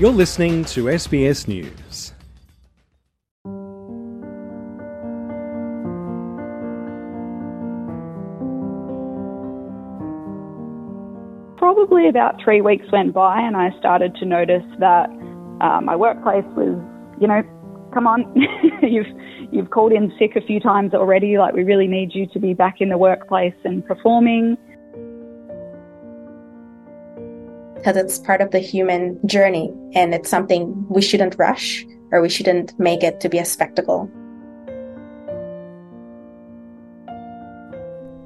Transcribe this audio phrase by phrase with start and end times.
[0.00, 2.14] You're listening to SBS News.
[11.58, 15.10] Probably about three weeks went by, and I started to notice that
[15.60, 16.82] uh, my workplace was,
[17.20, 17.42] you know,
[17.92, 18.24] come on,
[18.82, 19.04] you've
[19.52, 21.36] you've called in sick a few times already.
[21.36, 24.56] Like we really need you to be back in the workplace and performing.
[27.80, 32.28] Because it's part of the human journey, and it's something we shouldn't rush or we
[32.28, 34.10] shouldn't make it to be a spectacle.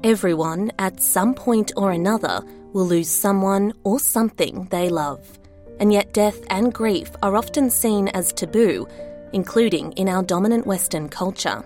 [0.03, 2.41] Everyone, at some point or another,
[2.73, 5.39] will lose someone or something they love.
[5.79, 8.87] And yet, death and grief are often seen as taboo,
[9.33, 11.63] including in our dominant Western culture.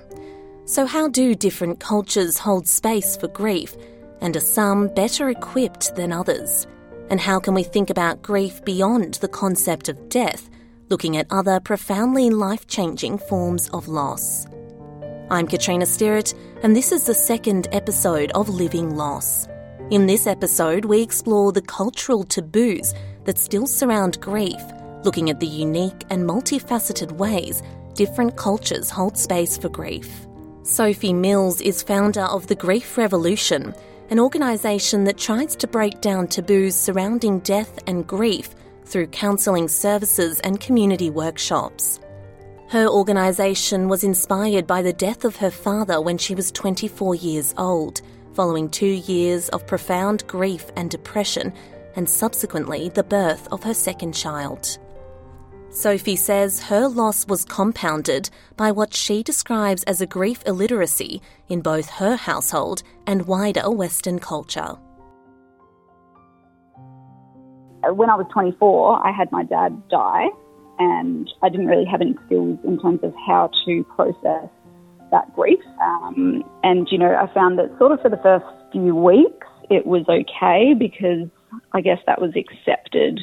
[0.66, 3.76] So, how do different cultures hold space for grief?
[4.22, 6.68] And are some better equipped than others?
[7.10, 10.48] And how can we think about grief beyond the concept of death,
[10.90, 14.46] looking at other profoundly life changing forms of loss?
[15.32, 19.48] I'm Katrina Stirrett, and this is the second episode of Living Loss.
[19.90, 22.94] In this episode, we explore the cultural taboos
[23.26, 24.62] that still surround grief,
[25.04, 27.64] looking at the unique and multifaceted ways
[27.96, 30.28] different cultures hold space for grief.
[30.62, 33.74] Sophie Mills is founder of the Grief Revolution,
[34.10, 38.50] an organisation that tries to break down taboos surrounding death and grief
[38.86, 42.00] through counselling services and community workshops.
[42.70, 47.54] Her organisation was inspired by the death of her father when she was 24 years
[47.58, 48.02] old,
[48.34, 51.54] following two years of profound grief and depression,
[51.96, 54.80] and subsequently the birth of her second child.
[55.72, 61.62] Sophie says her loss was compounded by what she describes as a grief illiteracy in
[61.62, 64.78] both her household and wider Western culture.
[67.84, 70.28] When I was 24, I had my dad die,
[70.80, 74.50] and I didn't really have any skills in terms of how to process
[75.12, 75.60] that grief.
[75.82, 79.86] Um, and, you know, I found that sort of for the first few weeks, it
[79.86, 81.30] was okay because
[81.74, 83.20] I guess that was accepted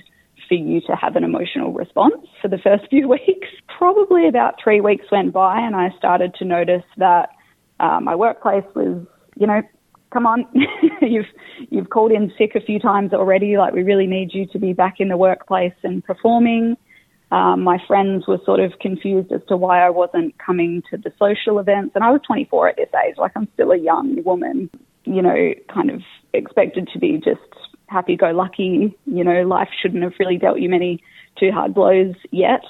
[0.49, 3.49] for you to have an emotional response for the first few weeks.
[3.79, 7.31] Probably about three weeks went by, and I started to notice that
[7.81, 9.62] uh, my workplace was, you know,
[10.12, 10.47] come on,
[11.03, 11.27] you've
[11.71, 13.57] you've called in sick a few times already.
[13.59, 16.77] Like we really need you to be back in the workplace and performing.
[17.33, 21.13] Um, my friends were sort of confused as to why I wasn't coming to the
[21.19, 23.17] social events, and I was 24 at this age.
[23.19, 24.71] Like I'm still a young woman,
[25.05, 26.03] you know, kind of
[26.33, 27.41] expected to be just
[27.89, 28.97] happy go lucky.
[29.07, 31.03] You know, life shouldn't have really dealt you many
[31.39, 32.65] too hard blows yet.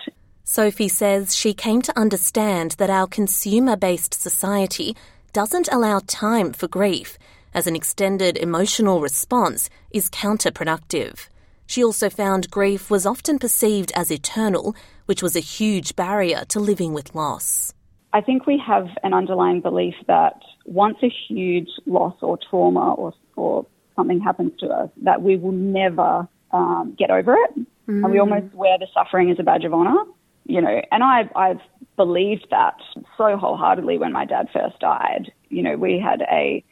[0.44, 4.96] Sophie says she came to understand that our consumer based society
[5.32, 7.18] doesn't allow time for grief,
[7.52, 11.28] as an extended emotional response is counterproductive.
[11.66, 14.76] She also found grief was often perceived as eternal,
[15.06, 17.74] which was a huge barrier to living with loss.
[18.12, 23.12] I think we have an underlying belief that once a huge loss or trauma or,
[23.34, 27.58] or something happens to us, that we will never um, get over it.
[27.88, 28.04] Mm.
[28.04, 30.04] And we almost wear the suffering as a badge of honor,
[30.44, 30.80] you know.
[30.92, 31.60] And I, I've
[31.96, 32.76] believed that
[33.16, 35.32] so wholeheartedly when my dad first died.
[35.48, 36.64] You know, we had a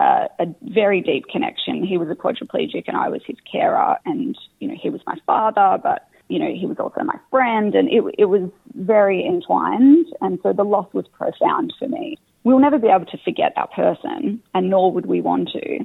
[0.00, 1.84] uh, a very deep connection.
[1.84, 5.16] He was a quadriplegic and I was his carer and, you know, he was my
[5.26, 10.06] father, but, you know, he was also my friend and it, it was very entwined.
[10.22, 12.16] And so the loss was profound for me.
[12.44, 15.84] We'll never be able to forget that person and nor would we want to.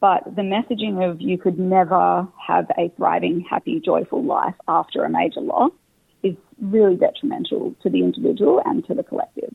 [0.00, 5.10] But the messaging of you could never have a thriving, happy, joyful life after a
[5.10, 5.72] major loss
[6.22, 9.54] is really detrimental to the individual and to the collective.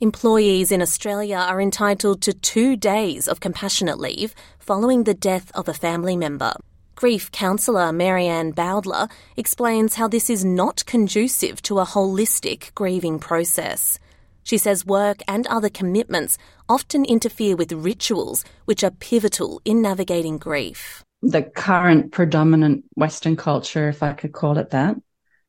[0.00, 5.68] Employees in Australia are entitled to two days of compassionate leave following the death of
[5.68, 6.54] a family member.
[6.94, 13.98] Grief counsellor Marianne Bowdler explains how this is not conducive to a holistic grieving process.
[14.42, 20.38] She says work and other commitments often interfere with rituals which are pivotal in navigating
[20.38, 21.04] grief.
[21.22, 24.96] The current predominant Western culture, if I could call it that,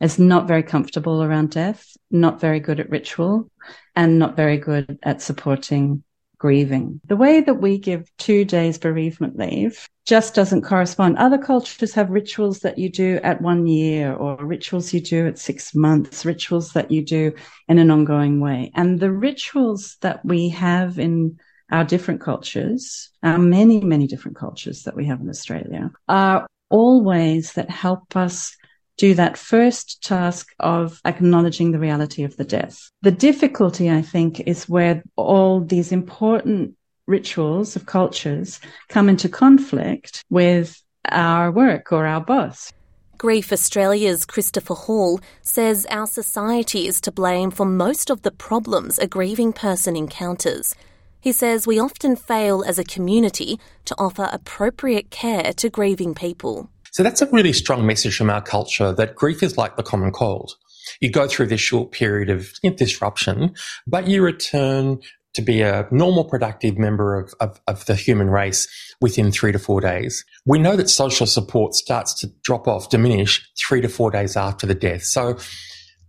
[0.02, 3.50] is not very comfortable around death, not very good at ritual,
[3.96, 6.04] and not very good at supporting
[6.42, 7.00] grieving.
[7.06, 11.20] The way that we give two days bereavement leave just doesn't correspond.
[11.20, 15.38] Other cultures have rituals that you do at one year or rituals you do at
[15.38, 17.34] six months, rituals that you do
[17.68, 18.72] in an ongoing way.
[18.74, 21.38] And the rituals that we have in
[21.72, 27.04] our different cultures, our many, many different cultures that we have in Australia are all
[27.04, 28.58] ways that help us
[29.02, 32.92] do that first task of acknowledging the reality of the death.
[33.02, 36.76] The difficulty, I think, is where all these important
[37.08, 38.60] rituals of cultures
[38.90, 42.72] come into conflict with our work or our boss.
[43.18, 49.00] Grief Australia's Christopher Hall says our society is to blame for most of the problems
[49.00, 50.76] a grieving person encounters.
[51.20, 56.70] He says we often fail as a community to offer appropriate care to grieving people.
[56.92, 60.12] So that's a really strong message from our culture that grief is like the common
[60.12, 60.56] cold.
[61.00, 63.56] You go through this short period of disruption,
[63.88, 65.00] but you return
[65.34, 68.68] to be a normal, productive member of, of, of, the human race
[69.00, 70.26] within three to four days.
[70.46, 74.68] We know that social support starts to drop off, diminish three to four days after
[74.68, 75.04] the death.
[75.04, 75.38] So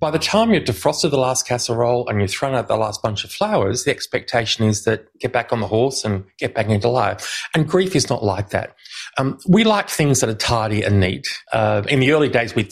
[0.02, 3.22] by the time you've defrosted the last casserole and you've thrown out the last bunch
[3.22, 6.88] of flowers, the expectation is that get back on the horse and get back into
[6.88, 7.46] life.
[7.54, 8.74] And grief is not like that.
[9.16, 11.28] Um, we like things that are tidy and neat.
[11.52, 12.64] Uh, in the early days, we,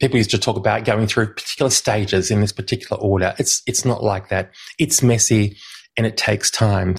[0.00, 3.34] people used to talk about going through particular stages in this particular order.
[3.36, 4.50] It's it's not like that.
[4.78, 5.58] It's messy
[5.98, 6.96] and it takes time.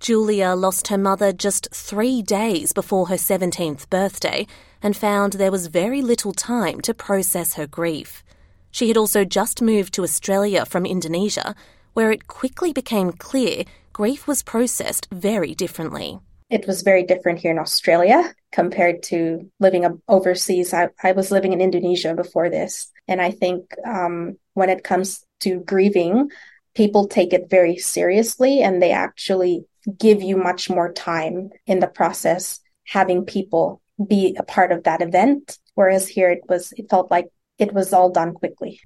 [0.00, 4.48] Julia lost her mother just three days before her 17th birthday
[4.82, 8.24] and found there was very little time to process her grief.
[8.70, 11.54] She had also just moved to Australia from Indonesia,
[11.94, 16.20] where it quickly became clear grief was processed very differently.
[16.50, 20.72] It was very different here in Australia compared to living overseas.
[20.72, 22.90] I, I was living in Indonesia before this.
[23.06, 26.30] And I think um, when it comes to grieving,
[26.74, 29.64] people take it very seriously and they actually
[29.98, 35.02] give you much more time in the process having people be a part of that
[35.02, 37.26] event whereas here it was it felt like
[37.58, 38.80] it was all done quickly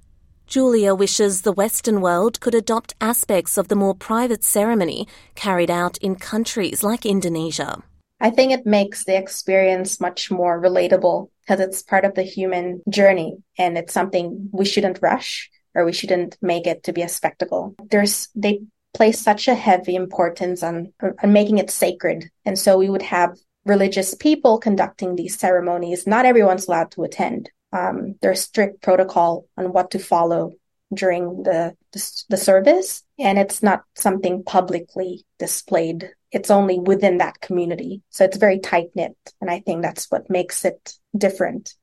[0.45, 5.97] Julia wishes the Western world could adopt aspects of the more private ceremony carried out
[5.99, 7.81] in countries like Indonesia.
[8.19, 12.81] I think it makes the experience much more relatable because it's part of the human
[12.89, 17.09] journey and it's something we shouldn't rush or we shouldn't make it to be a
[17.09, 17.75] spectacle.
[17.89, 18.61] There's they
[18.93, 23.37] place such a heavy importance on on making it sacred, and so we would have
[23.65, 26.05] religious people conducting these ceremonies.
[26.05, 27.49] Not everyone's allowed to attend.
[27.73, 30.53] Um, there's strict protocol on what to follow
[30.93, 36.11] during the, the, the service, and it's not something publicly displayed.
[36.31, 40.29] It's only within that community, so it's very tight knit, and I think that's what
[40.29, 41.73] makes it different.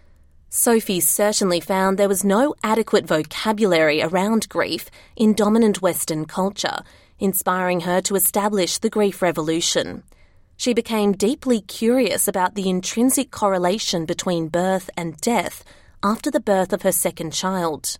[0.49, 6.79] Sophie certainly found there was no adequate vocabulary around grief in dominant Western culture,
[7.19, 10.03] inspiring her to establish the grief revolution.
[10.61, 15.65] She became deeply curious about the intrinsic correlation between birth and death
[16.03, 17.97] after the birth of her second child.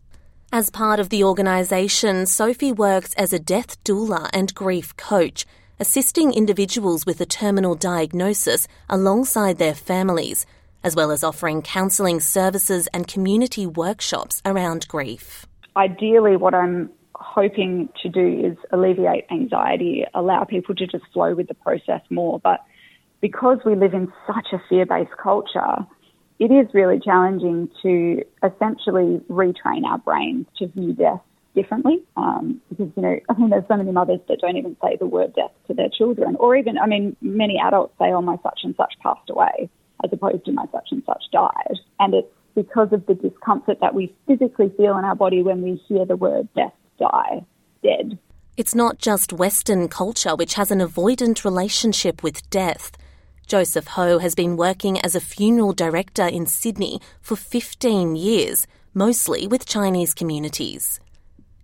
[0.53, 5.47] As part of the organisation, Sophie works as a death doula and grief coach,
[5.79, 10.45] assisting individuals with a terminal diagnosis alongside their families
[10.85, 15.47] as well as offering counselling services and community workshops around grief.
[15.79, 16.91] Ideally, what I'm
[17.21, 22.41] hoping to do is alleviate anxiety, allow people to just flow with the process more.
[22.41, 22.65] But
[23.21, 25.77] because we live in such a fear based culture,
[26.39, 31.21] it is really challenging to essentially retrain our brains to view death
[31.55, 32.03] differently.
[32.17, 35.07] Um, because, you know, I mean, there's so many mothers that don't even say the
[35.07, 38.61] word death to their children, or even, I mean, many adults say, oh, my such
[38.63, 39.69] and such passed away
[40.03, 41.77] as opposed to my such and such died.
[41.99, 45.81] And it's because of the discomfort that we physically feel in our body when we
[45.89, 47.45] hear the word death, die,
[47.83, 48.19] dead.
[48.57, 52.93] It's not just Western culture which has an avoidant relationship with death.
[53.47, 59.47] Joseph Ho has been working as a funeral director in Sydney for 15 years, mostly
[59.47, 61.01] with Chinese communities.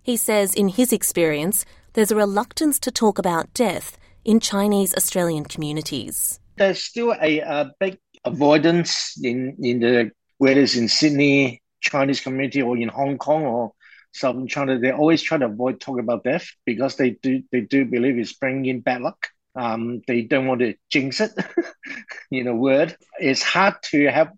[0.03, 5.45] He says in his experience, there's a reluctance to talk about death in Chinese Australian
[5.45, 6.39] communities.
[6.57, 12.61] There's still a, a big avoidance in, in the whether it's in Sydney Chinese community
[12.61, 13.71] or in Hong Kong or
[14.13, 17.85] Southern China, they always try to avoid talking about death because they do they do
[17.85, 19.27] believe it's bringing in bad luck.
[19.55, 21.31] Um, they don't want to jinx it,
[22.31, 22.95] in a word.
[23.19, 24.31] It's hard to have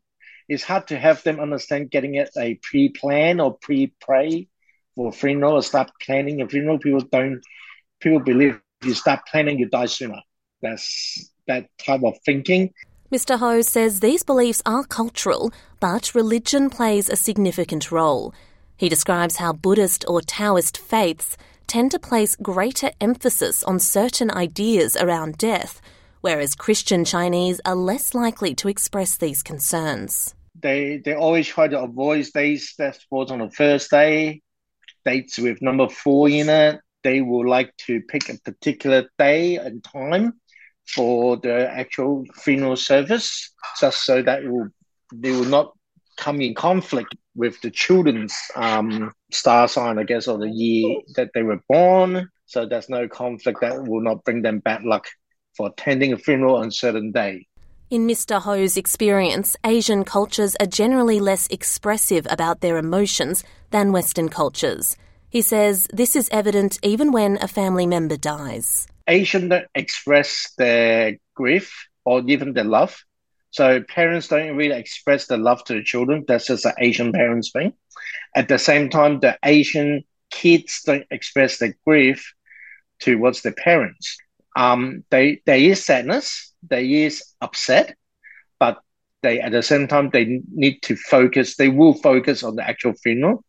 [0.48, 4.48] it's hard to have them understand getting it a pre-plan or pre-pray
[4.96, 6.80] for funeral or start planning a funeral.
[6.80, 7.42] People don't
[8.00, 10.22] people believe if you start planning, you die sooner.
[10.62, 12.74] That's that type of thinking.
[13.12, 13.40] Mr.
[13.40, 18.34] Ho says these beliefs are cultural, but religion plays a significant role.
[18.80, 21.36] He describes how Buddhist or Taoist faiths
[21.68, 25.82] tend to place greater emphasis on certain ideas around death,
[26.22, 30.34] whereas Christian Chinese are less likely to express these concerns.
[30.58, 34.42] They they always try to avoid days that falls on the first day,
[35.04, 36.80] dates with number four in it.
[37.04, 40.40] They will like to pick a particular day and time
[40.88, 44.70] for the actual funeral service, just so that will,
[45.14, 45.74] they will not
[46.20, 51.32] come in conflict with the children's um, star sign, I guess, or the year that
[51.34, 52.30] they were born.
[52.46, 55.08] So there's no conflict that will not bring them bad luck
[55.56, 57.48] for attending a funeral on a certain day.
[57.90, 58.42] In Mr.
[58.42, 64.96] Ho's experience, Asian cultures are generally less expressive about their emotions than Western cultures.
[65.30, 68.88] He says this is evident even when a family member dies.
[69.08, 73.04] Asian express their grief or even their love.
[73.52, 76.26] So parents don't really express the love to the children.
[76.28, 77.74] That's just an Asian parents thing.
[78.36, 82.34] At the same time, the Asian kids don't express their grief
[83.00, 84.18] towards their parents.
[84.56, 87.96] Um, they, there is sadness, there is upset,
[88.60, 88.80] but
[89.22, 91.56] they at the same time they need to focus.
[91.56, 93.44] They will focus on the actual funeral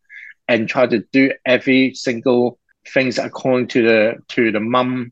[0.47, 5.11] and try to do every single things according to the to the mum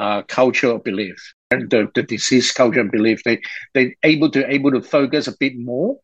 [0.00, 3.22] uh, cultural belief the, the culture and belief.
[3.24, 3.40] They
[3.74, 5.98] they able to able to focus a bit more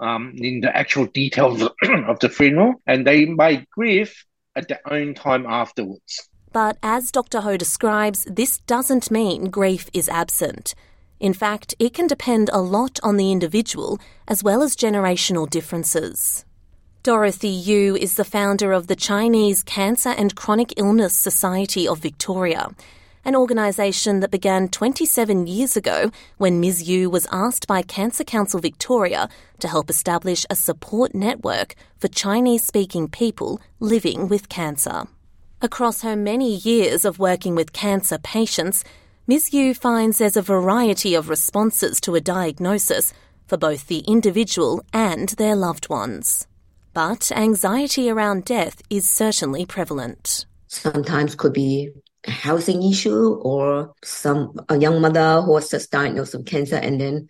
[0.00, 4.14] um, in the actual details of the, of the funeral, and they might grieve
[4.56, 6.28] at their own time afterwards.
[6.52, 7.40] But as Dr.
[7.40, 10.74] Ho describes, this doesn't mean grief is absent.
[11.18, 16.44] In fact, it can depend a lot on the individual as well as generational differences.
[17.02, 22.70] Dorothy Yu is the founder of the Chinese Cancer and Chronic Illness Society of Victoria,
[23.24, 26.88] an organisation that began 27 years ago when Ms.
[26.88, 29.28] Yu was asked by Cancer Council Victoria
[29.60, 35.04] to help establish a support network for Chinese speaking people living with cancer.
[35.62, 38.84] Across her many years of working with cancer patients,
[39.26, 39.54] Ms.
[39.54, 43.14] Yu finds there's a variety of responses to a diagnosis
[43.46, 46.46] for both the individual and their loved ones.
[46.92, 50.46] But anxiety around death is certainly prevalent.
[50.68, 51.90] Sometimes could be
[52.26, 57.28] housing issue or some a young mother who was just diagnosed with cancer and then,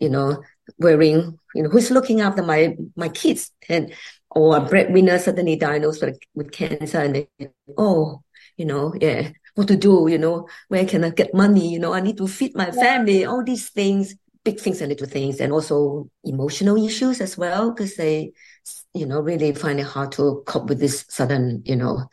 [0.00, 0.42] you know,
[0.78, 3.92] worrying, you know, who's looking after my my kids and
[4.30, 7.28] or a breadwinner suddenly diagnosed with, with cancer and they,
[7.78, 8.22] oh,
[8.56, 11.72] you know, yeah, what to do, you know, where can I get money?
[11.72, 15.06] You know, I need to feed my family, all these things, big things and little
[15.06, 18.32] things, and also emotional issues as well, because they,
[18.92, 22.08] you know, really find it hard to cope with this sudden, you know,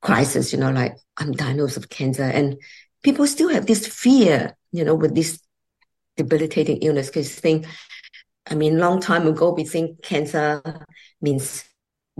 [0.00, 2.22] crisis, you know, like I'm diagnosed with cancer.
[2.22, 2.56] And
[3.02, 5.40] people still have this fear, you know, with this
[6.16, 7.66] debilitating illness, because think
[8.50, 10.62] I mean, long time ago, we think cancer
[11.20, 11.64] means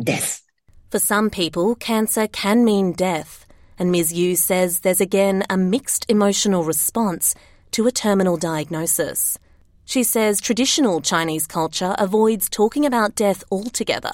[0.02, 0.42] death.
[0.90, 3.46] For some people, cancer can mean death.
[3.78, 4.12] And Ms.
[4.12, 7.34] Yu says there's again a mixed emotional response
[7.72, 9.38] to a terminal diagnosis.
[9.84, 14.12] She says traditional Chinese culture avoids talking about death altogether,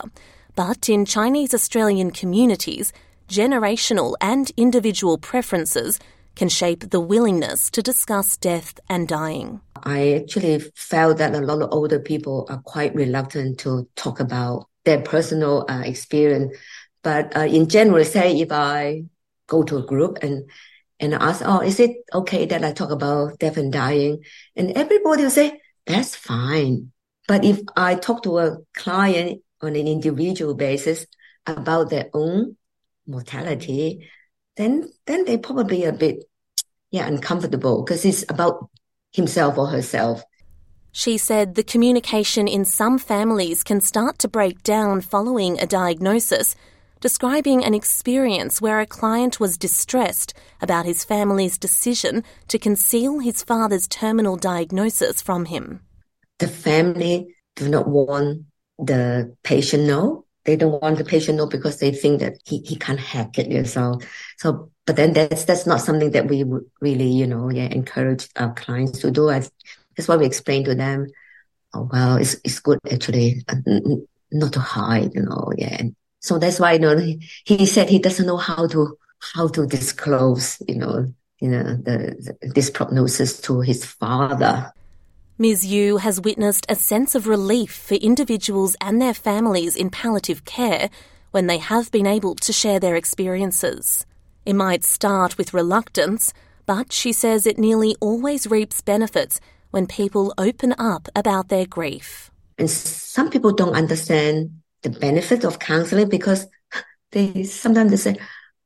[0.55, 2.93] but in Chinese Australian communities,
[3.29, 5.99] generational and individual preferences
[6.35, 9.61] can shape the willingness to discuss death and dying.
[9.83, 14.69] I actually felt that a lot of older people are quite reluctant to talk about
[14.85, 16.55] their personal uh, experience.
[17.03, 19.05] But uh, in general, say if I
[19.47, 20.49] go to a group and
[20.99, 24.25] and ask, oh, is it okay that I talk about death and dying?
[24.55, 26.91] And everybody will say, that's fine.
[27.29, 31.07] But if I talk to a client on an individual basis
[31.47, 32.57] about their own
[33.07, 34.09] mortality,
[34.57, 36.25] then then they probably a bit
[36.91, 38.71] yeah uncomfortable because it's about
[39.13, 40.23] himself or herself.
[40.93, 46.57] She said the communication in some families can start to break down following a diagnosis,
[47.01, 50.33] describing an experience where a client was distressed
[50.63, 55.81] about his family's decision to conceal his father's terminal diagnosis from him.
[56.39, 58.45] The family do not want
[58.79, 62.77] the patient know they don't want the patient know because they think that he, he
[62.77, 63.51] can't hack it.
[63.51, 64.03] yourself.
[64.39, 68.29] so, but then that's, that's not something that we would really, you know, yeah, encourage
[68.37, 69.29] our clients to do.
[69.29, 69.43] I,
[69.97, 71.09] that's why we explain to them,
[71.75, 73.45] oh, well, it's, it's good actually
[74.31, 75.77] not to hide, you know, yeah.
[75.79, 78.97] And so that's why, you know, he, he said he doesn't know how to,
[79.35, 84.73] how to disclose, you know, you know, the, the, this prognosis to his father.
[85.39, 85.67] Ms.
[85.67, 90.89] Yu has witnessed a sense of relief for individuals and their families in palliative care
[91.31, 94.07] when they have been able to share their experiences.
[94.47, 96.33] It might start with reluctance,
[96.65, 99.39] but she says it nearly always reaps benefits
[99.73, 102.31] when people open up about their grief.
[102.57, 106.47] And some people don't understand the benefit of counseling because
[107.13, 108.17] they sometimes they say,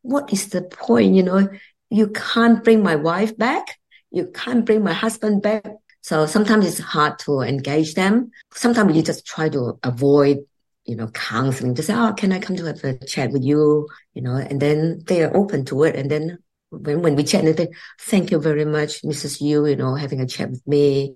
[0.03, 1.17] What is the point?
[1.17, 1.49] You know,
[1.91, 3.81] you can't bring my wife back,
[4.13, 5.65] you can't bring my husband back
[6.03, 8.31] so sometimes it's hard to engage them.
[8.53, 10.39] Sometimes you just try to avoid,
[10.85, 11.75] you know, counseling.
[11.75, 13.89] Just say, oh, can I come to have a chat with you?
[14.15, 15.97] You know, and then they are open to it.
[15.97, 16.39] And then
[16.71, 17.69] when, when we chat, they
[18.01, 19.41] thank you very much, Mrs.
[19.41, 21.15] Yu, you know, having a chat with me.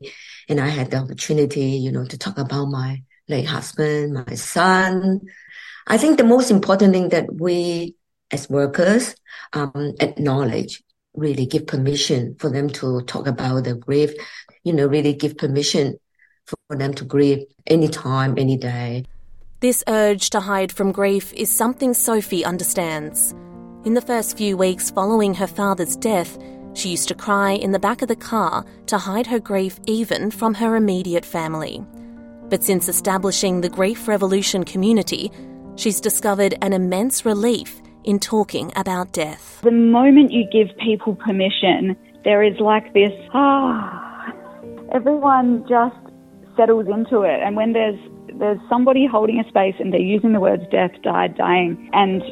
[0.49, 5.21] And I had the opportunity, you know, to talk about my late husband, my son.
[5.87, 7.95] I think the most important thing that we
[8.31, 9.15] as workers
[9.53, 10.83] um, acknowledge
[11.15, 14.13] really give permission for them to talk about the grief,
[14.65, 15.99] you know, really give permission
[16.47, 19.05] for them to grieve anytime, any day.
[19.61, 23.35] This urge to hide from grief is something Sophie understands.
[23.85, 26.39] In the first few weeks following her father's death,
[26.75, 30.31] she used to cry in the back of the car to hide her grief even
[30.31, 31.85] from her immediate family.
[32.49, 35.31] But since establishing the Grief Revolution community,
[35.77, 39.61] she's discovered an immense relief in talking about death.
[39.63, 44.33] The moment you give people permission, there is like this, ah,
[44.93, 45.97] everyone just
[46.57, 47.41] settles into it.
[47.43, 47.99] And when there's
[48.39, 52.23] there's somebody holding a space and they're using the words death, died, dying, and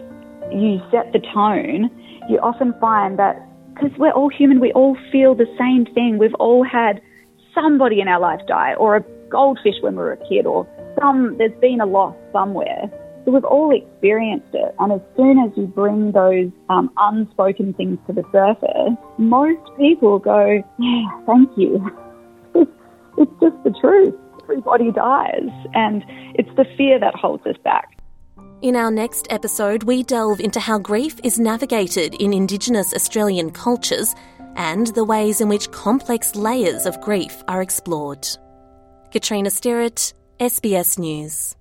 [0.51, 1.91] you set the tone,
[2.29, 3.37] you often find that
[3.75, 6.19] because we're all human, we all feel the same thing.
[6.19, 7.01] We've all had
[7.55, 10.67] somebody in our life die, or a goldfish when we were a kid, or
[11.01, 12.91] some there's been a loss somewhere.
[13.25, 17.99] So we've all experienced it, and as soon as you bring those um, unspoken things
[18.09, 21.81] to the surface, most people go, "Yeah, thank you."
[22.55, 24.15] it's just the truth.
[24.43, 27.97] Everybody dies, and it's the fear that holds us back.
[28.61, 34.15] In our next episode, we delve into how grief is navigated in Indigenous Australian cultures
[34.57, 38.27] and the ways in which complex layers of grief are explored.
[39.11, 41.57] Katrina Stirrett, SBS News.